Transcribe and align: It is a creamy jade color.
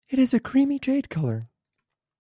It 0.09 0.17
is 0.17 0.33
a 0.33 0.39
creamy 0.39 0.79
jade 0.79 1.11
color. 1.11 1.51